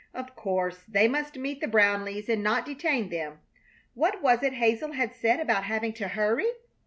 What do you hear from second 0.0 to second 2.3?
Of course they must meet the Brownleighs